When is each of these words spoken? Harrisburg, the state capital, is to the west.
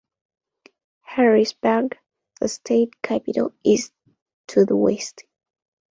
Harrisburg, 1.01 1.95
the 2.39 2.47
state 2.47 2.99
capital, 3.03 3.53
is 3.63 3.91
to 4.47 4.65
the 4.65 4.75
west. 4.75 5.25